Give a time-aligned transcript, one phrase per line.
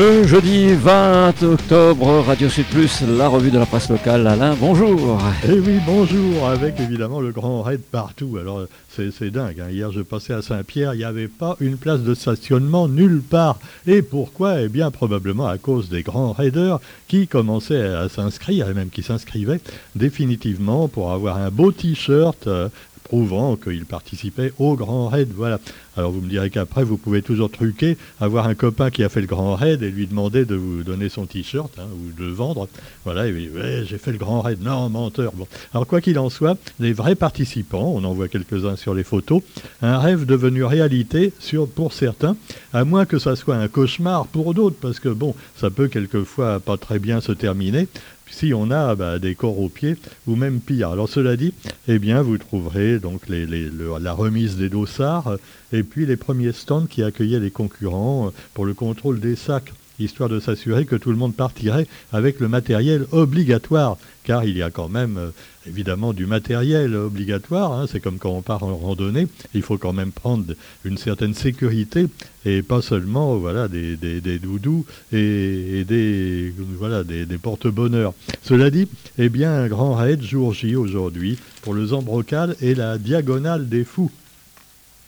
[0.00, 4.26] Le jeudi 20 octobre, Radio Sud Plus, la revue de la presse locale.
[4.26, 5.20] Alain, bonjour.
[5.46, 8.38] Eh oui, bonjour, avec évidemment le grand raid partout.
[8.40, 9.60] Alors, c'est dingue.
[9.60, 9.70] Hein.
[9.70, 13.58] Hier, je passais à Saint-Pierre, il n'y avait pas une place de stationnement nulle part.
[13.86, 14.62] Et pourquoi?
[14.62, 19.02] Eh bien, probablement à cause des grands raiders qui commençaient à s'inscrire, et même qui
[19.02, 19.60] s'inscrivaient
[19.96, 22.70] définitivement pour avoir un beau t-shirt euh,
[23.10, 25.30] prouvant qu'il participait au Grand Raid.
[25.34, 25.58] Voilà.
[25.96, 29.20] Alors vous me direz qu'après, vous pouvez toujours truquer, avoir un copain qui a fait
[29.20, 32.68] le Grand Raid et lui demander de vous donner son t-shirt hein, ou de vendre.
[33.04, 34.62] Voilà, j'ai fait le Grand Raid.
[34.62, 35.32] Non, menteur.
[35.32, 35.48] Bon.
[35.74, 39.42] Alors quoi qu'il en soit, les vrais participants, on en voit quelques-uns sur les photos,
[39.82, 42.36] un rêve devenu réalité sur, pour certains,
[42.72, 46.60] à moins que ça soit un cauchemar pour d'autres, parce que bon, ça peut quelquefois
[46.60, 47.88] pas très bien se terminer
[48.30, 50.90] si on a bah, des corps aux pieds ou même pire.
[50.90, 51.52] Alors cela dit,
[51.88, 55.36] eh bien vous trouverez donc la remise des dossards
[55.72, 59.72] et puis les premiers stands qui accueillaient les concurrents euh, pour le contrôle des sacs
[60.00, 64.62] histoire de s'assurer que tout le monde partirait avec le matériel obligatoire, car il y
[64.62, 65.30] a quand même euh,
[65.66, 67.86] évidemment du matériel obligatoire, hein.
[67.90, 72.06] c'est comme quand on part en randonnée, il faut quand même prendre une certaine sécurité
[72.44, 73.96] et pas seulement voilà, des,
[74.38, 78.14] doudous et, des, voilà, des, porte-bonheur.
[78.42, 82.98] Cela dit, eh bien, un grand raid jour J aujourd'hui pour le Zambrocal et la
[82.98, 84.10] Diagonale des Fous.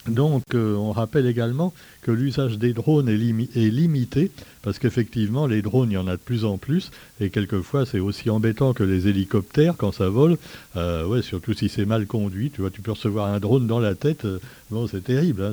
[0.08, 1.72] Donc, euh, on rappelle également
[2.02, 6.20] que l'usage des drones est, limité, parce qu'effectivement, les drones, il y en a de
[6.20, 10.38] plus en plus, et quelquefois, c'est aussi embêtant que les hélicoptères quand ça vole.
[10.76, 12.50] Euh, ouais, surtout si c'est mal conduit.
[12.50, 14.24] Tu vois, tu peux recevoir un drone dans la tête.
[14.24, 15.42] Euh, bon, c'est terrible.
[15.42, 15.52] Hein,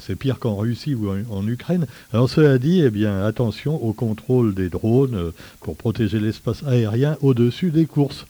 [0.00, 1.86] c'est pire qu'en Russie ou en, Ukraine.
[2.14, 7.70] Alors, cela dit, eh bien, attention au contrôle des drones pour protéger l'espace aérien au-dessus
[7.70, 8.24] des courses.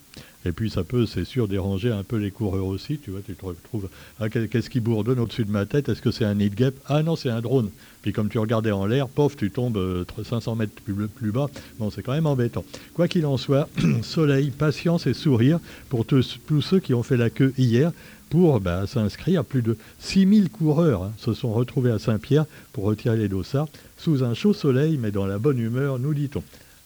[0.44, 2.98] Et puis ça peut, c'est sûr, déranger un peu les coureurs aussi.
[2.98, 3.88] Tu vois, tu te retrouves,
[4.20, 5.88] ah, qu'est-ce qui bourdonne au-dessus de ma tête?
[5.88, 7.70] Est-ce que c'est un nid guêpe Ah non, c'est un drone.
[8.02, 11.48] Puis comme tu regardais en l'air, pof, tu tombes 500 euh, mètres plus, bas.
[11.78, 12.64] Bon, c'est quand même embêtant.
[12.94, 13.68] Quoi qu'il en soit,
[14.02, 17.92] soleil, patience et sourire pour tous, ceux qui ont fait la queue hier
[18.28, 19.44] pour bah, s'inscrire.
[19.44, 24.24] Plus de 6000 coureurs hein, se sont retrouvés à Saint-Pierre pour retirer les dossards sous
[24.24, 26.42] un chaud soleil, mais dans la bonne humeur, nous dit-on.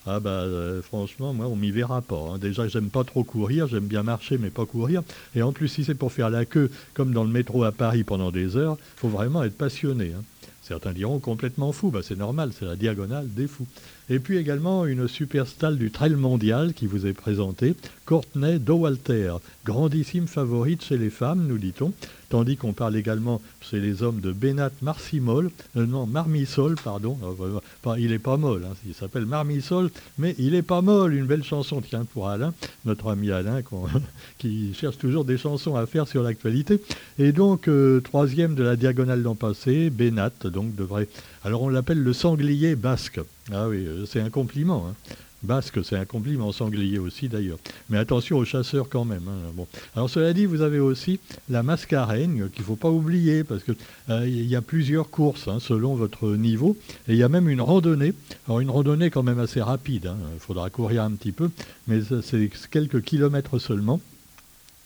[0.09, 2.31] Ah bah euh, franchement, moi on m'y verra pas.
[2.33, 2.39] Hein.
[2.39, 5.03] Déjà j'aime pas trop courir, j'aime bien marcher mais pas courir.
[5.35, 8.05] Et en plus si c'est pour faire la queue comme dans le métro à Paris
[8.05, 10.13] pendant des heures, faut vraiment être passionné.
[10.17, 10.23] Hein.
[10.63, 13.67] Certains diront complètement fou, bah c'est normal, c'est la diagonale des fous.
[14.09, 17.75] Et puis également une superstalle du trail mondial qui vous est présentée,
[18.05, 19.35] Courtney Dowalter,
[19.65, 21.93] grandissime favorite chez les femmes, nous dit-on,
[22.29, 27.97] tandis qu'on parle également chez les hommes de Benat Marcimol, euh, non, Marmisol, pardon, euh,
[27.99, 31.43] il est pas molle, hein, il s'appelle Marmisol, mais il est pas molle, une belle
[31.43, 33.61] chanson, tiens, pour Alain, notre ami Alain,
[34.39, 36.81] qui cherche toujours des chansons à faire sur l'actualité.
[37.19, 41.09] Et donc, euh, troisième de la diagonale d'an passé, Benat, donc devrait...
[41.47, 43.21] Alors on l'appelle le sanglier basque.
[43.53, 44.89] Ah oui, euh, c'est un compliment.
[44.89, 45.15] Hein.
[45.45, 47.59] Basque, c'est un compliment, sanglier aussi d'ailleurs.
[47.89, 49.29] Mais attention aux chasseurs quand même.
[49.29, 49.65] Hein.
[49.95, 53.77] Alors cela dit, vous avez aussi la mascareigne qu'il ne faut pas oublier parce qu'il
[54.11, 56.77] euh, y a plusieurs courses hein, selon votre niveau.
[57.07, 58.13] Et il y a même une randonnée.
[58.49, 60.11] Alors une randonnée quand même assez rapide.
[60.35, 61.51] Il faudra courir un petit peu,
[61.87, 64.01] mais c'est quelques kilomètres seulement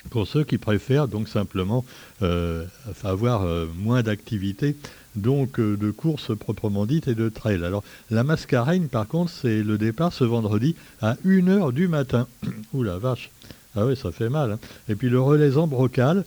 [0.08, 1.84] pour ceux qui préfèrent donc simplement
[2.22, 2.64] euh,
[3.02, 4.74] avoir moins d'activité
[5.16, 7.64] donc euh, de course proprement dite et de trail.
[7.64, 12.26] Alors la mascareigne par contre c'est le départ ce vendredi à 1h du matin.
[12.72, 13.30] Ouh la vache,
[13.76, 14.52] ah oui ça fait mal.
[14.52, 14.58] Hein.
[14.88, 16.24] Et puis le relais Ambrocal,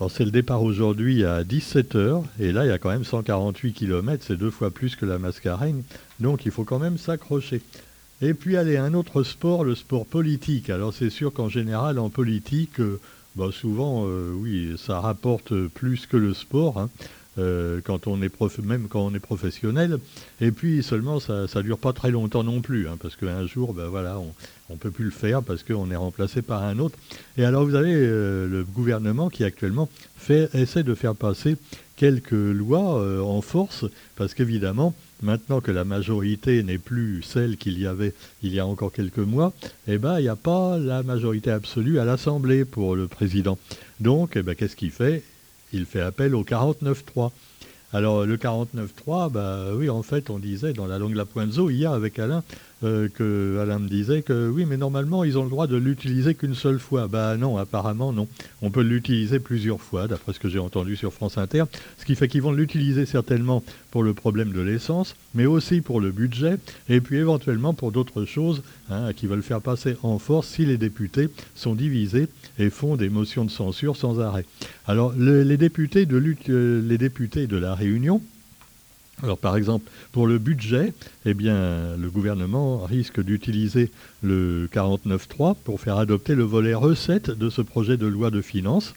[0.00, 3.72] alors c'est le départ aujourd'hui à 17h et là il y a quand même 148
[3.72, 5.82] km, c'est deux fois plus que la mascareigne,
[6.20, 7.62] donc il faut quand même s'accrocher.
[8.22, 10.70] Et puis allez, un autre sport, le sport politique.
[10.70, 13.00] Alors c'est sûr qu'en général en politique, euh,
[13.36, 16.78] bah, souvent euh, oui ça rapporte plus que le sport.
[16.78, 16.90] Hein.
[17.38, 18.30] Euh, quand on est
[18.62, 19.98] même quand on est professionnel.
[20.40, 23.74] Et puis seulement, ça ne dure pas très longtemps non plus, hein, parce qu'un jour,
[23.74, 26.96] ben voilà, on ne peut plus le faire parce qu'on est remplacé par un autre.
[27.36, 29.88] Et alors vous avez euh, le gouvernement qui actuellement
[30.28, 31.56] essaie de faire passer
[31.96, 33.84] quelques lois euh, en force,
[34.16, 38.66] parce qu'évidemment, maintenant que la majorité n'est plus celle qu'il y avait il y a
[38.66, 39.52] encore quelques mois,
[39.88, 43.58] eh ben, il n'y a pas la majorité absolue à l'Assemblée pour le président.
[44.00, 45.22] Donc, eh ben, qu'est-ce qu'il fait?
[45.74, 47.30] Il fait appel au 49.3.
[47.92, 51.54] Alors le 49.3, bah oui, en fait, on disait dans la langue de la pointe
[51.54, 52.42] hier avec Alain,
[52.84, 56.34] euh, que Alain me disait que oui, mais normalement, ils ont le droit de l'utiliser
[56.34, 57.08] qu'une seule fois.
[57.08, 58.28] Bah non, apparemment non.
[58.62, 61.64] On peut l'utiliser plusieurs fois, d'après ce que j'ai entendu sur France Inter.
[61.98, 66.00] Ce qui fait qu'ils vont l'utiliser certainement pour le problème de l'essence, mais aussi pour
[66.00, 66.58] le budget,
[66.88, 70.76] et puis éventuellement pour d'autres choses hein, qui veulent faire passer en force si les
[70.76, 72.28] députés sont divisés
[72.58, 74.44] et font des motions de censure sans arrêt.
[74.86, 78.20] Alors les députés de, euh, les députés de la Réunion,
[79.22, 80.92] Alors par exemple, pour le budget,
[81.24, 83.90] eh le gouvernement risque d'utiliser
[84.22, 88.94] le 49.3 pour faire adopter le volet recette de ce projet de loi de finances.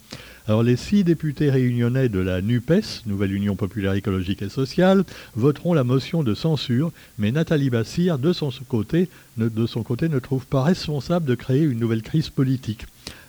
[0.48, 5.04] Alors les six députés réunionnais de la NUPES, Nouvelle Union Populaire Écologique et Sociale,
[5.36, 10.20] voteront la motion de censure, mais Nathalie Bassir, de son côté, de son côté, ne
[10.20, 12.86] trouve pas responsable de créer une nouvelle crise politique.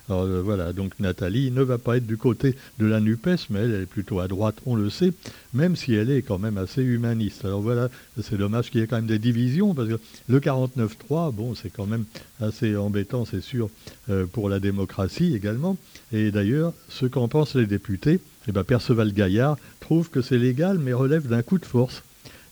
[0.09, 3.59] Alors euh, voilà, donc Nathalie ne va pas être du côté de la NUPES, mais
[3.59, 5.13] elle est plutôt à droite, on le sait,
[5.53, 7.45] même si elle est quand même assez humaniste.
[7.45, 7.89] Alors voilà,
[8.21, 11.69] c'est dommage qu'il y ait quand même des divisions, parce que le 49-3, bon, c'est
[11.69, 12.05] quand même
[12.41, 13.69] assez embêtant, c'est sûr,
[14.09, 15.77] euh, pour la démocratie également.
[16.11, 20.79] Et d'ailleurs, ce qu'en pensent les députés, eh ben, Perceval Gaillard trouve que c'est légal,
[20.79, 22.01] mais relève d'un coup de force.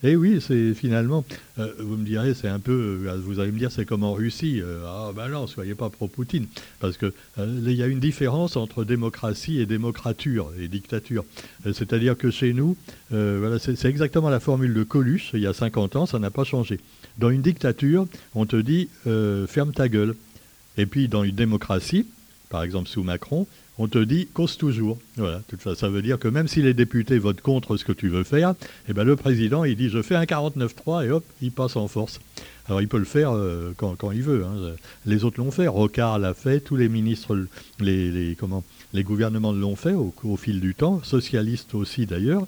[0.08, 1.26] Et eh oui, c'est finalement,
[1.60, 4.14] euh, vous me direz, c'est un peu, euh, vous allez me dire, c'est comme en
[4.14, 4.62] Russie.
[4.62, 6.48] Euh, ah ben non, soyez pas pro-Poutine.
[6.80, 11.26] Parce qu'il il y a une différence entre démocratie et démocrature, et dictature.
[11.66, 12.78] C'est-à-dire que chez nous,
[13.10, 16.46] voilà, c'est exactement la formule de Coluche, il y a 50 ans, ça n'a pas
[16.46, 16.80] changé.
[17.18, 20.16] Dans une dictature, on te dit, ferme ta gueule.
[20.78, 22.06] Et puis dans une démocratie,
[22.50, 23.46] par exemple sous Macron,
[23.80, 24.98] on te dit cause toujours.
[25.18, 25.42] Voilà,
[25.76, 28.54] ça veut dire que même si les députés votent contre ce que tu veux faire,
[28.90, 31.88] eh ben le président il dit je fais un 49-3 et hop, il passe en
[31.88, 32.20] force.
[32.68, 34.44] Alors il peut le faire euh, quand, il veut.
[34.44, 34.76] Hein.
[35.06, 37.46] Les autres l'ont fait, Rocard l'a fait, tous les ministres,
[37.80, 38.64] les, comment,
[38.94, 42.46] les gouvernements l'ont fait au, fil du temps, socialistes aussi d'ailleurs.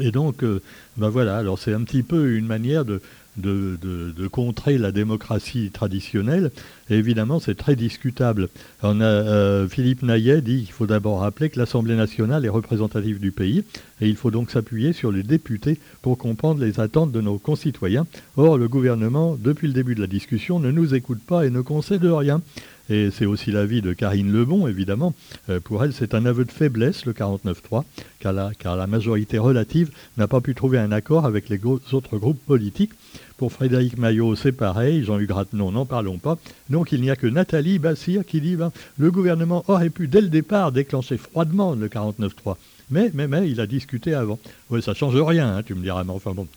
[0.00, 0.62] Et donc, euh,
[0.96, 3.02] ben voilà, alors c'est un petit peu une manière de,
[3.36, 6.50] de, contrer la démocratie traditionnelle.
[6.88, 8.48] Évidemment, c'est très discutable.
[8.84, 13.64] Euh, Philippe Naillet dit qu'il faut d'abord rappeler que l'Assemblée nationale est représentative du pays
[14.00, 18.06] et il faut donc s'appuyer sur les députés pour comprendre les attentes de nos concitoyens.
[18.36, 21.60] Or, le gouvernement, depuis le début de la discussion, ne nous écoute pas et ne
[21.60, 22.40] concède rien.
[22.90, 25.14] Et c'est aussi l'avis de Karine Lebon, évidemment.
[25.48, 27.84] Euh, pour elle, c'est un aveu de faiblesse, le 49-3,
[28.18, 32.90] car la, majorité relative n'a pas pu trouver un accord avec les autres groupes politiques.
[33.36, 35.04] Pour Frédéric Maillot, c'est pareil.
[35.04, 36.36] Jean-Hugues Rattenon, n'en parlons pas.
[36.68, 40.20] Donc il n'y a que Nathalie Bassir qui dit ben, le gouvernement aurait pu dès
[40.20, 42.56] le départ déclencher froidement le 49-3.
[42.90, 44.40] Mais, mais, mais, il a discuté avant.
[44.68, 46.48] Oui, ça change rien, hein, tu me diras, mais enfin bon.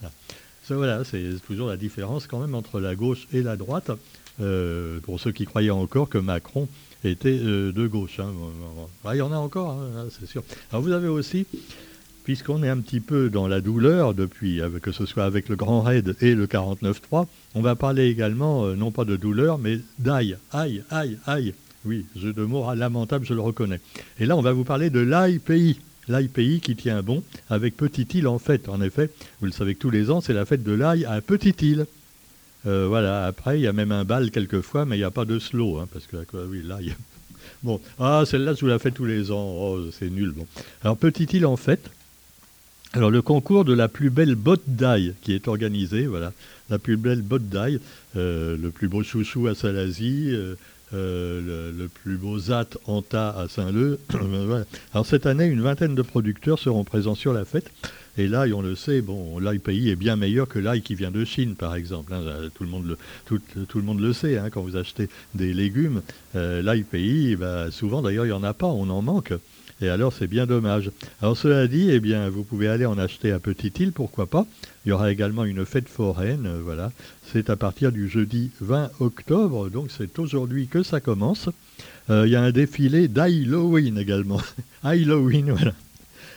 [0.70, 3.92] Voilà, c'est toujours la différence quand même entre la gauche et la droite.
[4.42, 6.68] Euh, pour ceux qui croyaient encore que Macron
[7.04, 8.20] était euh, de gauche.
[8.20, 8.32] Hein.
[9.12, 10.44] il y en a encore, hein, c'est sûr.
[10.72, 11.46] Alors vous avez aussi
[12.24, 15.82] puisqu'on est un petit peu dans la douleur depuis, que ce soit avec le Grand
[15.82, 20.38] Raid et le 49.3, on va parler également, euh, non pas de douleur, mais d'ail.
[20.52, 21.54] Aïe, aïe, aïe.
[21.86, 23.82] Oui, jeu de mots lamentable, je le reconnais.
[24.20, 25.80] Et là, on va vous parler de l'ail pays.
[26.08, 28.70] L'ail pays qui tient bon avec Petite Île en fait.
[28.70, 29.10] En effet,
[29.40, 31.86] vous le savez tous les ans, c'est la fête de l'ail à Petite Île.
[32.66, 35.26] Euh, voilà, après, il y a même un bal quelquefois, mais il n'y a pas
[35.26, 36.18] de slow, hein, parce que
[36.48, 36.64] oui.
[37.62, 39.56] Bon, ah, celle-là, je vous la fais tous les ans.
[39.58, 40.32] Oh, c'est nul.
[40.32, 40.46] Bon.
[40.84, 41.90] Alors, Petite Île en fait,
[42.94, 46.32] alors le concours de la plus belle botte d'ail qui est organisé, voilà,
[46.70, 47.80] la plus belle botte d'ail,
[48.16, 50.56] euh, le plus beau chouchou à Salazie, euh,
[50.94, 54.00] euh, le, plus beau zat Anta à Saint-Leu.
[54.94, 57.72] Alors cette année, une vingtaine de producteurs seront présents sur la fête.
[58.18, 61.10] Et l'ail, on le sait, bon, l'ail pays est bien meilleur que l'ail qui vient
[61.10, 62.14] de Chine, par exemple.
[62.14, 62.22] Hein.
[62.54, 66.02] tout, le monde le, tout, le monde le sait, hein, quand vous achetez des légumes.
[66.36, 69.34] l'ail pays, bah, souvent d'ailleurs, il n'y en a pas, on en manque.
[69.84, 70.92] Et alors, c'est bien dommage.
[71.22, 74.46] Alors, cela dit, eh bien, vous pouvez aller en acheter à Petite Île, pourquoi pas.
[74.86, 76.94] Il y aura également une fête foraine, euh, voilà.
[77.34, 81.50] C'est à partir du jeudi 20 octobre, donc c'est aujourd'hui que ça commence.
[82.10, 84.40] Euh, il y a un défilé d'Halloween également.
[84.84, 85.74] Halloween, voilà.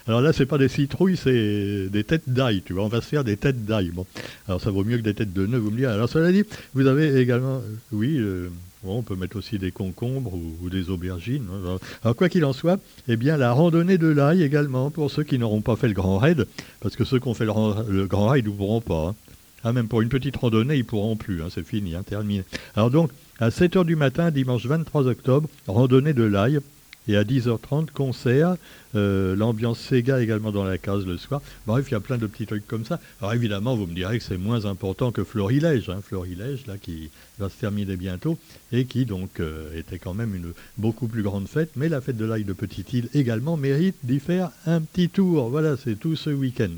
[0.09, 2.85] Alors là, c'est pas des citrouilles, c'est des têtes d'ail, tu vois.
[2.85, 3.91] On va se faire des têtes d'ail.
[3.91, 4.07] Bon.
[4.49, 5.93] Alors ça vaut mieux que des têtes de nœuds, vous me direz.
[5.93, 6.45] Alors cela dit,
[6.75, 7.61] vous avez également,
[7.93, 8.49] euh,
[8.93, 11.47] on peut mettre aussi des concombres ou, des aubergines.
[11.53, 11.79] Hein.
[12.03, 12.79] Alors, quoi qu'il en soit,
[13.09, 16.19] eh bien, la randonnée de l'ail également, pour ceux qui n'auront pas fait le grand
[16.19, 16.47] raid,
[16.81, 19.09] parce que ceux qui ont fait le, grand raid ne pourront pas.
[19.09, 19.15] Hein.
[19.65, 21.43] Ah, même pour une petite randonnée, ils pourront plus.
[21.43, 22.45] Hein, c'est fini, terminé.
[22.77, 26.61] Alors donc, à 7h du matin, dimanche 23 octobre, randonnée de l'ail.
[27.09, 28.57] Et à 10h30, concert,
[28.95, 31.41] euh, l'ambiance Sega également dans la case le soir.
[31.67, 32.99] Bref, il y a plein de petits trucs comme ça.
[33.21, 35.89] Alors évidemment, vous me direz que c'est moins important que Florilège.
[35.89, 38.39] Hein, Florilège, là, qui va se terminer bientôt,
[38.73, 41.71] et qui donc euh, était quand même une beaucoup plus grande fête.
[41.77, 45.49] Mais la fête de l'ail de Petite-Île également mérite d'y faire un petit tour.
[45.49, 46.71] Voilà, c'est tout ce week-end.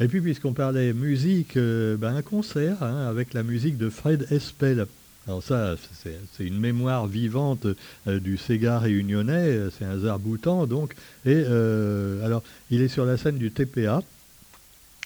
[0.00, 4.26] Et puis, puisqu'on parlait musique, euh, ben, un concert hein, avec la musique de Fred
[4.30, 4.86] Espel.
[5.28, 7.66] Alors ça, c'est une mémoire vivante
[8.08, 10.94] euh, du Sega réunionnais, c'est un zarboutant donc.
[11.24, 14.02] Et euh, alors, il est sur la scène du TPA.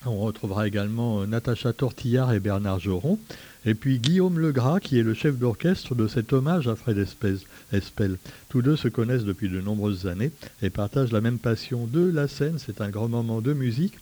[0.07, 3.19] On retrouvera également euh, Natacha Tortillard et Bernard Joron.
[3.67, 7.05] Et puis Guillaume Legras, qui est le chef d'orchestre de cet hommage à Fred
[7.73, 8.17] Espel.
[8.49, 10.31] Tous deux se connaissent depuis de nombreuses années
[10.63, 12.59] et partagent la même passion de la scène.
[12.59, 13.95] C'est un grand moment de musique.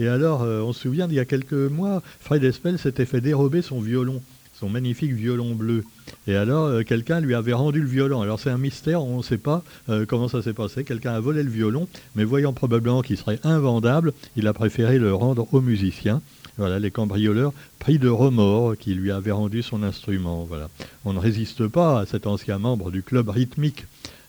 [0.00, 3.62] Et alors, on se souvient, il y a quelques mois, Fred Espel s'était fait dérober
[3.62, 4.20] son violon
[4.68, 5.84] magnifique violon bleu.
[6.26, 8.22] Et alors, euh, quelqu'un lui avait rendu le violon.
[8.22, 10.84] Alors, c'est un mystère, on ne sait pas euh, comment ça s'est passé.
[10.84, 15.14] Quelqu'un a volé le violon, mais voyant probablement qu'il serait invendable, il a préféré le
[15.14, 16.22] rendre au musicien.
[16.56, 20.44] Voilà, les cambrioleurs pris de remords qui lui avaient rendu son instrument.
[20.44, 20.68] Voilà.
[21.04, 23.86] On ne résiste pas à cet ancien membre du club rythmique.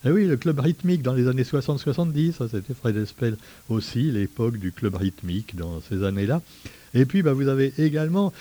[0.08, 3.38] Eh oui, le club rythmique dans les années 60-70, ça c'était Fred Espel
[3.70, 6.42] aussi, l'époque du club rythmique dans ces années-là.
[6.94, 8.32] Et puis bah, vous avez également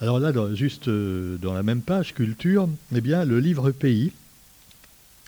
[0.00, 4.12] alors là, juste euh, dans la même page, culture, eh bien, le livre Pays.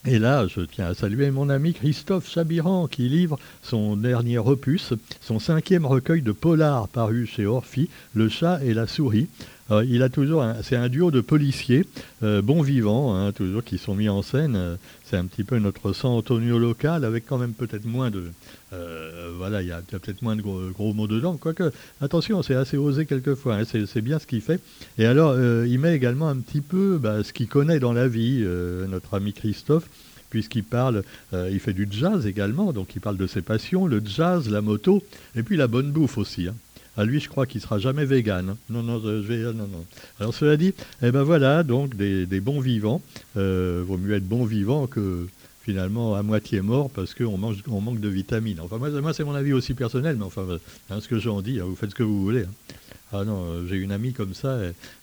[0.07, 4.93] Et là, je tiens à saluer mon ami Christophe Chabiran qui livre son dernier opus,
[5.21, 9.29] son cinquième recueil de polar paru chez Orphy, Le chat et la souris.
[9.71, 11.85] Euh, il a toujours, c'est un duo de policiers,
[12.23, 14.79] euh, bons vivants, hein, toujours qui sont mis en scène.
[15.05, 18.31] C'est un petit peu notre San Antonio local, avec quand même peut-être moins de,
[18.71, 21.37] voilà, il y a, peut-être moins de gros, mots dedans.
[21.37, 21.71] Quoique,
[22.01, 23.57] attention, c'est assez osé quelquefois.
[23.57, 24.61] Hein, c'est, bien ce qu'il fait.
[24.99, 28.45] Et alors, il met également un petit peu bah, ce qu'il connaît dans la vie,
[28.89, 29.89] notre ami Christophe
[30.31, 34.51] puisqu'il parle, il fait du jazz également, donc il parle de ses passions, le jazz,
[34.51, 35.03] la moto,
[35.35, 36.49] et puis la bonne bouffe aussi.
[36.49, 36.55] Hein.
[36.99, 38.57] À lui, je crois qu'il sera jamais vegan.
[38.69, 39.85] Non, non, je vais, non, non.
[40.19, 43.01] Alors cela dit, eh ben voilà, donc des, bons vivants.
[43.37, 45.29] Euh, vaut mieux être bon vivant que
[45.69, 48.59] finalement à moitié mort parce qu'on on manque de vitamines.
[48.59, 50.47] Enfin, moi, c'est mon avis aussi personnel, mais enfin,
[50.89, 52.45] hein, ce que j'en dis, hein, vous faites ce que vous voulez.
[52.45, 52.75] Hein.
[53.13, 54.59] Ah non, euh, j'ai une amie comme ça,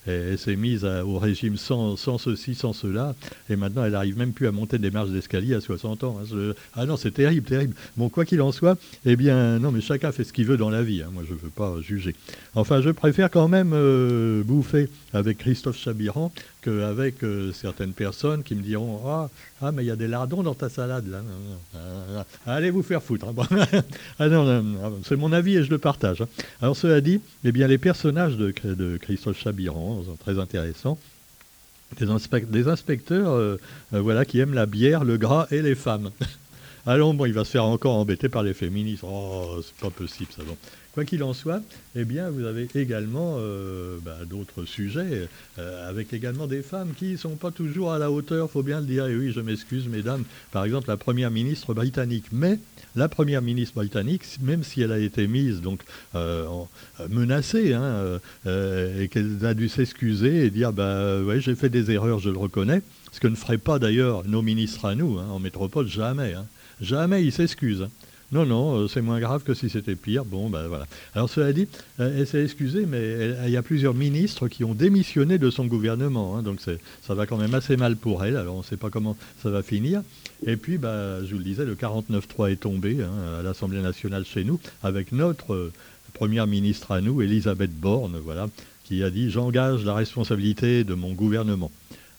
[0.06, 3.16] elle, s'est mise au régime sans, ceci, sans cela,
[3.50, 6.20] et maintenant elle n'arrive même plus à monter des marches d'escalier à 60 ans.
[6.76, 7.74] Ah non, c'est terrible, terrible.
[7.98, 10.70] Bon, quoi qu'il en soit, eh bien, non, mais chacun fait ce qu'il veut dans
[10.70, 11.04] la vie.
[11.12, 12.16] Moi, je ne veux pas juger.
[12.54, 16.32] Enfin, je préfère quand même euh, bouffer avec Christophe Chabiran
[16.66, 19.30] qu'avec euh, certaines personnes qui me diront ah,
[19.62, 21.22] ah, mais il y a des lardons dans ta salade là.
[22.46, 23.28] Allez vous faire foutre.
[23.28, 23.68] Hein.
[24.20, 24.28] ah
[25.04, 26.24] c'est mon avis et je le partage.
[26.62, 30.98] Alors, cela dit, eh bien, les personnages de, de Christophe Chabiran sont très intéressants.
[32.00, 33.58] Des, inspecteurs euh,
[33.92, 36.10] voilà, qui aiment la bière, le gras et les femmes.
[36.88, 39.04] Allons, bon, il va se faire encore embêter par les féministes.
[39.08, 40.44] Oh, c'est pas possible ça.
[40.44, 40.56] Bon.
[40.94, 41.62] Quoi qu'il en soit,
[41.96, 45.28] eh bien, vous avez également euh, bah, d'autres sujets,
[45.58, 48.80] euh, avec également des femmes qui ne sont pas toujours à la hauteur, faut bien
[48.80, 49.08] le dire.
[49.08, 50.24] Et oui, je m'excuse, mesdames.
[50.52, 52.26] Par exemple, la première ministre britannique.
[52.32, 52.60] Mais
[52.96, 55.82] la première ministre britannique, même si elle a été mise, donc
[56.14, 56.46] euh,
[57.10, 62.20] menacée, hein, et qu'elle a dû s'excuser et dire, bah ouais, j'ai fait des erreurs,
[62.20, 62.84] je le reconnais.
[63.12, 66.36] Ce que ne feraient pas d'ailleurs nos ministres à nous, hein, en métropole, jamais.
[66.36, 66.46] Hein.
[66.82, 67.88] Jamais ils s'excusent.
[68.32, 70.26] Non, non, euh, c'est moins grave que si c'était pire.
[70.26, 70.88] Bon, ben voilà.
[71.14, 71.68] Alors cela dit,
[72.00, 75.66] euh, elle s'est excusée, mais il y a plusieurs ministres qui ont démissionné de son
[75.66, 76.36] gouvernement.
[76.36, 78.36] Hein, donc ça va quand même assez mal pour elle.
[78.36, 80.02] Alors on ne sait pas comment ça va finir.
[80.46, 84.26] Et puis, bah, je vous le disais, le 49-3 est tombé hein, à l'Assemblée nationale
[84.26, 85.74] chez nous, avec notre euh,
[86.14, 88.50] première ministre à nous, Elisabeth Borne, voilà,
[88.84, 91.72] qui a dit J'engage la responsabilité de mon gouvernement.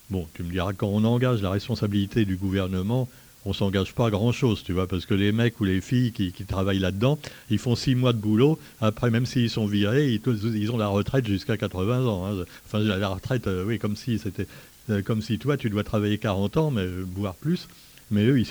[0.09, 3.09] Bon, tu me diras, quand on engage la responsabilité du gouvernement,
[3.47, 6.11] on s'engage pas à grand chose, tu vois, parce que les mecs ou les filles
[6.11, 7.17] qui, travaillent là-dedans,
[7.49, 8.59] ils font six mois de boulot.
[8.81, 12.25] Après, même s'ils sont virés, ils, ont la retraite jusqu'à 80 ans.
[12.25, 12.43] Hein.
[12.65, 14.47] Enfin, la retraite, euh, oui, comme si c'était,
[14.89, 17.69] euh, comme si toi, tu dois travailler 40 ans, mais euh, voire plus.
[18.11, 18.45] Mais eux, il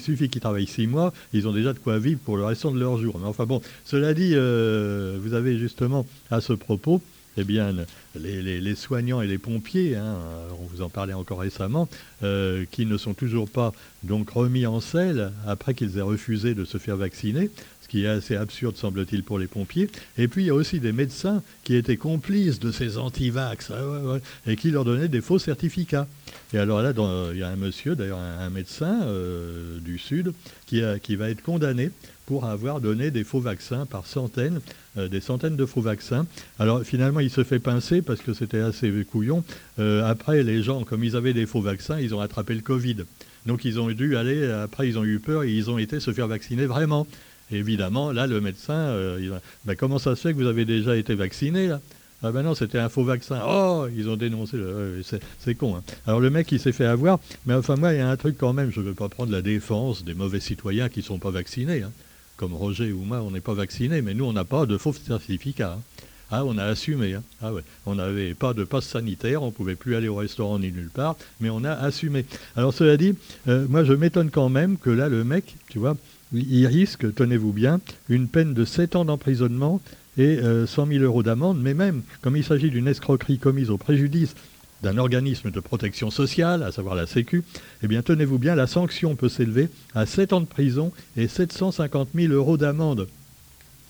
[0.00, 2.78] suffit, qu'ils travaillent six mois, ils ont déjà de quoi vivre pour le restant de
[2.78, 3.18] leur jour.
[3.18, 7.02] Mais enfin bon, cela dit, vous avez justement à ce propos
[7.36, 7.74] eh bien,
[8.14, 10.16] les, soignants et les pompiers, hein,
[10.60, 11.88] on vous en parlait encore récemment,
[12.22, 13.72] euh, qui ne sont toujours pas
[14.08, 17.50] remis en selle après qu'ils aient refusé de se faire vacciner,
[17.94, 19.88] qui est assez absurde semble-t-il pour les pompiers.
[20.18, 23.70] Et puis il y a aussi des médecins qui étaient complices de ces anti-vax
[24.48, 26.08] et qui leur donnaient des faux certificats.
[26.52, 26.92] Et alors là,
[27.32, 30.32] il y a un monsieur, d'ailleurs un, médecin euh, du Sud,
[30.66, 31.92] qui, qui va être condamné
[32.26, 34.60] pour avoir donné des faux vaccins par centaines,
[34.98, 36.26] euh, des centaines de faux vaccins.
[36.58, 39.44] Alors finalement, il se fait pincer parce que c'était assez couillon.
[39.78, 43.04] Euh, après, les gens, comme ils avaient des faux vaccins, ils ont attrapé le Covid.
[43.46, 46.12] Donc ils ont dû aller, après ils ont eu peur et ils ont été se
[46.12, 47.06] faire vacciner vraiment.
[47.50, 51.14] Évidemment, là, le médecin, euh, ben, comment ça se fait que vous avez déjà été
[51.14, 51.70] vacciné
[52.26, 53.38] ah ben non, c'était un faux vaccin.
[53.46, 54.56] Oh, ils ont dénoncé.
[55.38, 55.76] c'est con.
[55.76, 55.82] Hein.
[56.06, 57.20] Alors le mec, il s'est fait avoir.
[57.44, 58.72] Mais enfin, moi, il y a un truc quand même.
[58.72, 61.82] Je ne veux pas prendre la défense des mauvais citoyens qui ne sont pas vaccinés.
[61.82, 61.90] Hein
[62.36, 64.92] comme Roger ou moi, on n'est pas vacciné, mais nous, on n'a pas de faux
[64.92, 65.78] certificats.
[65.78, 65.82] Hein.
[66.30, 67.16] Ah, on a assumé.
[67.42, 67.62] Ah ouais.
[67.86, 70.90] On n'avait pas de passe sanitaire, on ne pouvait plus aller au restaurant ni nulle
[70.90, 72.24] part, mais on a assumé.
[72.56, 73.14] Alors cela dit,
[73.46, 75.96] euh, moi je m'étonne quand même que là, le mec, tu vois,
[76.34, 79.80] il risque, tenez-vous bien, une peine de 7 ans d'emprisonnement
[80.18, 83.78] et 100 euh, 000 euros d'amende, mais même, comme il s'agit d'une escroquerie commise au
[83.78, 84.34] préjudice
[84.82, 87.42] d'un organisme de protection sociale, à savoir la Sécu,
[87.82, 92.10] eh bien tenez-vous bien, la sanction peut s'élever à 7 ans de prison et 750
[92.14, 93.08] 000 euros d'amende.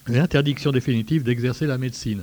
[0.06, 2.22] l'interdiction définitive d'exercer la médecine.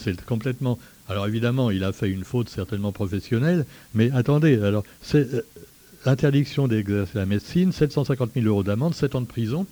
[0.00, 0.78] c'est complètement.
[1.08, 5.26] Alors évidemment, il a fait une faute certainement professionnelle, mais attendez, alors c'est
[6.08, 9.66] l'interdiction d'exercer la médecine, 750 000 euros d'amende, 7 ans de prison.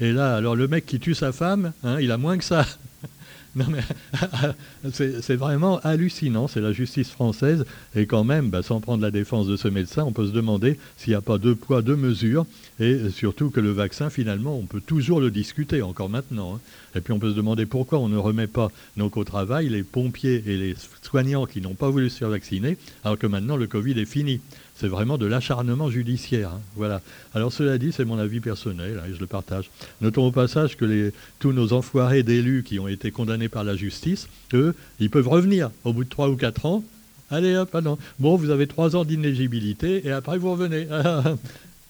[0.00, 2.66] Et là, alors le mec qui tue sa femme, hein, il a moins que ça.
[3.54, 3.80] Non mais
[4.92, 7.64] c'est vraiment hallucinant, c'est la justice française.
[7.94, 10.78] Et quand même, bah, sans prendre la défense de ce médecin, on peut se demander
[10.98, 12.44] s'il n'y a pas deux poids, deux mesures.
[12.80, 16.56] Et surtout que le vaccin, finalement, on peut toujours le discuter, encore maintenant.
[16.56, 16.60] Hein.
[16.96, 19.82] Et puis on peut se demander pourquoi on ne remet pas donc au travail les
[19.82, 23.66] pompiers et les soignants qui n'ont pas voulu se faire vacciner, alors que maintenant le
[23.66, 24.42] Covid est fini
[24.76, 26.50] c'est vraiment de l'acharnement judiciaire.
[26.50, 26.60] Hein.
[26.76, 27.00] Voilà.
[27.34, 29.70] Alors cela dit, c'est mon avis personnel hein, et je le partage.
[30.00, 34.28] Notons au passage que tous nos enfoirés d'élus qui ont été condamnés par la justice,
[34.52, 36.84] eux, ils peuvent revenir au bout de trois ou quatre ans.
[37.30, 37.98] Allez hop, ah non.
[38.18, 40.86] Bon, vous avez trois ans d'inéligibilité et après vous revenez.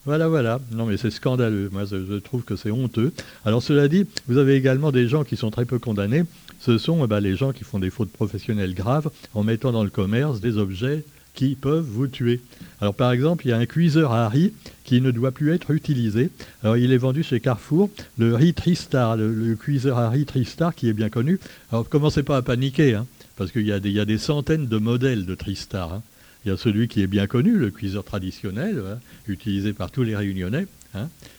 [0.07, 0.61] Voilà, voilà.
[0.71, 1.69] Non, mais c'est scandaleux.
[1.73, 3.13] Moi, je, trouve que c'est honteux.
[3.45, 6.23] Alors, cela dit, vous avez également des gens qui sont très peu condamnés.
[6.61, 9.83] Ce sont eh ben, les gens qui font des fautes professionnelles graves en mettant dans
[9.83, 11.03] le commerce des objets
[11.37, 12.41] qui peuvent vous tuer.
[12.81, 14.53] Alors par exemple, il y a un cuiseur à riz
[14.83, 16.31] qui ne doit plus être utilisé.
[16.65, 20.93] Il est vendu chez Carrefour, le riz Tristar, le, cuiseur à riz Tristar qui est
[20.93, 21.39] bien connu.
[21.71, 25.35] Alors commencez pas à paniquer, hein, parce qu'il y, a des centaines de modèles de
[25.35, 25.93] Tristar.
[25.93, 26.03] Hein.
[26.45, 30.03] Il y a celui qui est bien connu, le cuiseur traditionnel, hein, utilisé par tous
[30.03, 30.67] les réunionnais.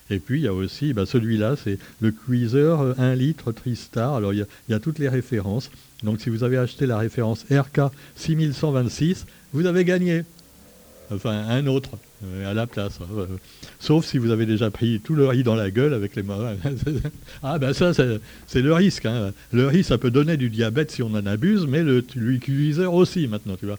[0.09, 4.15] Et puis il y a aussi bah, celui-là, c'est le cuiseur 1 litre Tristar.
[4.15, 5.69] Alors il y, a, toutes les références.
[6.03, 10.23] Donc si vous avez acheté la référence RK 6126, vous avez gagné.
[11.09, 11.91] Enfin, un autre
[12.25, 12.99] euh, à la place.
[13.01, 13.27] Hein, euh,
[13.79, 16.55] sauf si vous avez déjà pris tout le riz dans la gueule avec les mains.
[17.43, 19.05] ah ben ça, c'est le risque.
[19.05, 19.31] Hein.
[19.53, 23.27] Le riz, ça peut donner du diabète si on en abuse, mais le cuiseur aussi
[23.27, 23.77] maintenant, tu vois.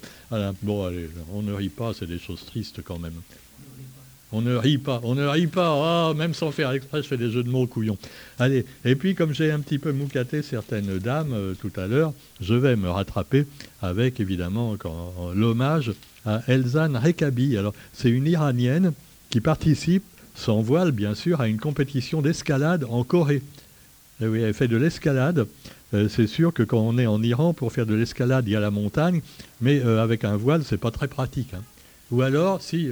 [0.63, 3.13] Bon, allez, on ne rit pas, c'est des choses tristes quand même.
[4.31, 7.17] On ne rit pas, on ne rit pas, ah, même sans faire exprès, je fais
[7.17, 7.97] des jeux de mots couillons.
[8.39, 12.13] Allez, et puis comme j'ai un petit peu moucaté certaines dames euh, tout à l'heure,
[12.41, 13.47] je vais me rattraper
[13.81, 14.77] avec évidemment
[15.35, 15.93] l'hommage
[16.27, 17.57] à Elzan Rekabi.
[17.57, 18.93] Alors, c'est une Iranienne
[19.31, 23.43] qui participe, sans voile bien sûr, à une compétition d'escalade en Corée.
[24.21, 25.47] Et oui, elle fait de l'escalade.
[25.95, 28.57] Euh, c'est sûr que quand on est en Iran, pour faire de l'escalade, il y
[28.57, 29.23] a la montagne,
[29.61, 31.55] mais euh, avec un voile, c'est pas très pratique.
[31.55, 31.63] Hein.
[32.11, 32.89] Ou alors, si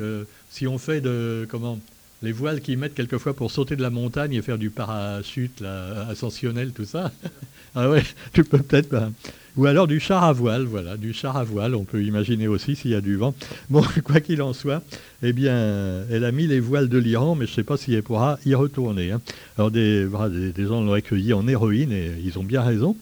[0.50, 1.78] si on fait de comment
[2.22, 5.62] les voiles qu'ils mettent quelquefois pour sauter de la montagne et faire du parachute
[6.08, 7.12] ascensionnel, tout ça.
[7.74, 8.02] ah ouais,
[8.32, 8.88] tu peux peut-être.
[8.90, 9.12] Ben,
[9.56, 12.76] ou alors du char à voile, voilà, du char à voile, on peut imaginer aussi
[12.76, 13.34] s'il y a du vent.
[13.70, 14.82] Bon, quoi qu'il en soit,
[15.22, 17.94] eh bien, elle a mis les voiles de l'Iran, mais je ne sais pas si
[17.94, 19.12] elle pourra y retourner.
[19.12, 19.20] Hein.
[19.56, 20.06] Alors des,
[20.54, 22.96] des, gens l'ont accueilli en héroïne et ils ont bien raison.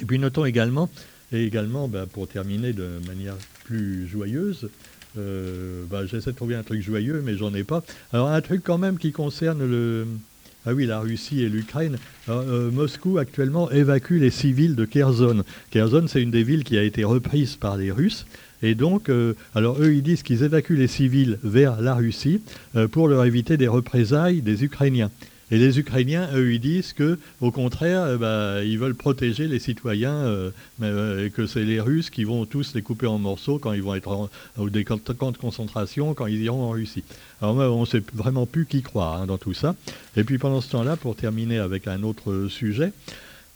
[0.00, 0.88] Et puis notons également,
[1.32, 4.70] et également, ben, pour terminer de manière plus joyeuse,
[5.18, 7.82] euh, bah, j'essaie de trouver un truc joyeux, mais j'en ai pas.
[8.12, 10.06] Alors un truc quand même qui concerne le...
[10.66, 11.96] Ah oui, la Russie et l'Ukraine.
[12.28, 15.44] Euh, Moscou actuellement évacue les civils de Kherson.
[15.70, 18.26] Kherson, c'est une des villes qui a été reprise par les Russes.
[18.60, 22.42] Et donc, euh, alors eux, ils disent qu'ils évacuent les civils vers la Russie
[22.90, 25.10] pour leur éviter des représailles des Ukrainiens.
[25.50, 29.58] Et les Ukrainiens, eux, ils disent que, au contraire, euh, bah, ils veulent protéger les
[29.58, 30.50] citoyens, euh,
[30.82, 33.82] euh, et que c'est les Russes qui vont tous les couper en morceaux quand ils
[33.82, 37.04] vont être en, au des camps de concentration, quand ils iront en Russie.
[37.40, 39.74] Alors on ne sait vraiment plus qui croire hein, dans tout ça.
[40.16, 42.92] Et puis pendant ce temps-là, pour terminer avec un autre sujet,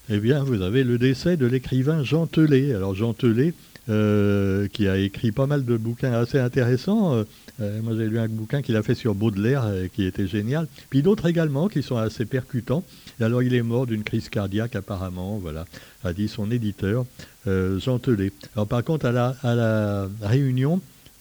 [0.09, 2.75] eh bien, vous avez le décès de l'écrivain Jean Telet.
[2.75, 3.55] Alors Jean Telet,
[3.87, 7.25] qui a écrit pas mal de bouquins assez intéressants.
[7.61, 10.67] Euh, moi, j'ai lu un bouquin qu'il a fait sur Baudelaire euh, qui était génial.
[10.91, 12.83] Puis d'autres également qui sont assez percutants.
[13.21, 15.67] Alors, il est mort d'une crise cardiaque, apparemment, voilà,
[16.03, 17.05] a dit son éditeur,
[17.47, 18.33] euh, Jean Telet.
[18.55, 20.81] Alors, par contre, à la, réunion,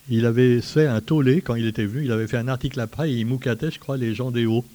[0.09, 2.05] il avait fait un tollé quand il était venu.
[2.05, 4.65] Il avait fait un article après et il moucatait, je crois, les gens des Hauts.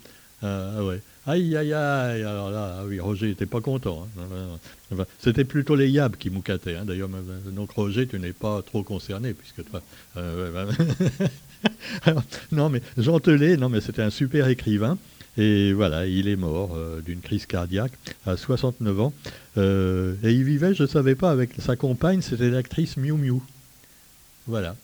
[0.43, 1.01] ah ouais.
[1.27, 2.23] Aïe, aïe, aïe.
[2.23, 4.07] Alors là, oui, Roger n'était pas content.
[4.19, 4.97] Hein.
[5.19, 6.77] C'était plutôt les Yab qui moucataient.
[6.77, 6.85] Hein.
[6.85, 7.09] D'ailleurs,
[7.53, 9.83] donc Roger, tu n'es pas trop concerné, puisque toi.
[12.53, 14.99] non, mais Jean Telet, non, mais c'était un super écrivain.
[15.39, 17.93] Et voilà, il est mort euh, d'une crise cardiaque
[18.25, 19.13] à 69 ans.
[19.59, 23.41] Euh, et il vivait, je ne savais pas, avec sa compagne, c'était l'actrice Miu Miu.
[24.47, 24.77] Voilà.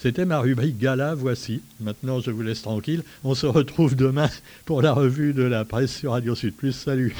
[0.00, 1.60] C'était ma rubrique Gala, voici.
[1.80, 3.02] Maintenant, je vous laisse tranquille.
[3.24, 4.30] On se retrouve demain
[4.64, 6.72] pour la revue de la presse sur Radio Sud Plus.
[6.72, 7.16] Salut